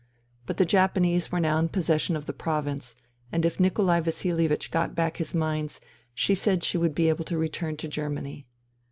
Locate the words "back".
4.95-5.17